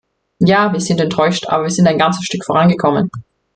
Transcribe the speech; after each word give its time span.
Ja, 0.39 0.73
wir 0.73 0.79
sind 0.79 0.99
enttäuscht, 0.99 1.45
aber 1.47 1.65
wir 1.65 1.69
sind 1.69 1.85
ein 1.87 1.99
ganzes 1.99 2.23
Stück 2.25 2.43
vorangekommen. 2.43 3.11